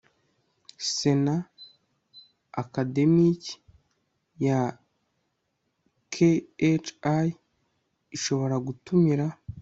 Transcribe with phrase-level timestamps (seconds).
[0.93, 1.35] Sena
[2.61, 3.53] Akademiki
[4.45, 4.59] ya
[6.13, 7.23] KHI
[8.15, 9.25] ishobora gutumira